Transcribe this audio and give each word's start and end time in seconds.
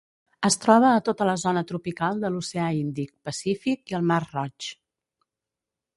Es 0.47 0.55
troba 0.61 0.87
a 0.91 1.01
tota 1.09 1.27
la 1.31 1.35
zona 1.41 1.63
tropical 1.73 2.23
de 2.25 2.33
l'oceà 2.37 2.71
Índic, 2.79 3.13
Pacífic 3.29 3.95
i 3.95 3.99
el 3.99 4.09
Mar 4.13 4.21
Roig. 4.29 4.73